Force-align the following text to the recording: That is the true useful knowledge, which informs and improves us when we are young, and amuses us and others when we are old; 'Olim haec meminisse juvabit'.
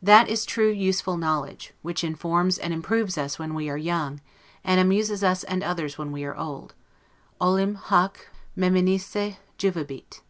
That 0.00 0.28
is 0.28 0.42
the 0.44 0.50
true 0.50 0.70
useful 0.70 1.16
knowledge, 1.16 1.74
which 1.82 2.04
informs 2.04 2.56
and 2.56 2.72
improves 2.72 3.18
us 3.18 3.36
when 3.36 3.52
we 3.52 3.68
are 3.68 3.76
young, 3.76 4.20
and 4.62 4.78
amuses 4.78 5.24
us 5.24 5.42
and 5.42 5.64
others 5.64 5.98
when 5.98 6.12
we 6.12 6.22
are 6.22 6.36
old; 6.36 6.72
'Olim 7.40 7.74
haec 7.76 8.26
meminisse 8.56 9.34
juvabit'. 9.58 10.20